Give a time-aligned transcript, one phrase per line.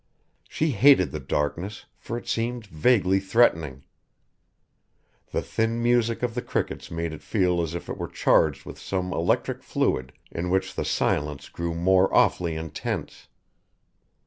[0.49, 3.85] She hated the darkness, for it seemed vaguely threatening.
[5.29, 8.79] The thin music of the crickets made it feel as if it were charged with
[8.79, 13.27] some electric fluid in which the silence grew more awfully intense.